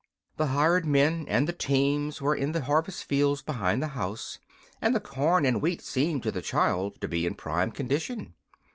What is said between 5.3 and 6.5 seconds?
and wheat seemed to the